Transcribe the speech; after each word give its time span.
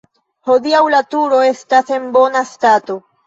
Hodiaŭ 0.49 0.79
la 0.93 1.01
turo 1.11 1.43
estas 1.49 1.93
en 1.99 2.09
bona 2.17 2.45
stato. 2.55 2.97